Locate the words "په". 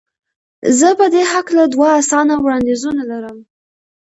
0.99-1.05